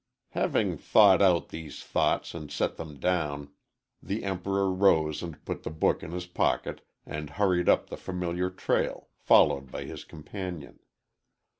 [0.29, 3.51] "_Having "thought out" these thoughts and set them down,
[4.01, 8.49] the Emperor rose and put the book in his pocket and hurried up the familiar
[8.49, 10.79] trail, followed by his companion.